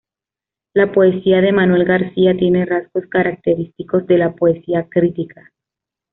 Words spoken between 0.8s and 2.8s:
poesía de Manuel García tiene